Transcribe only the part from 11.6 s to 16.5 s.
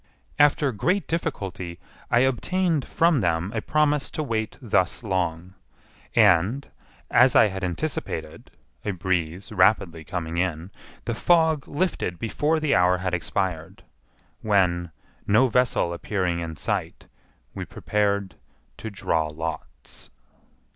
lifted before the hour had expired, when, no vessel appearing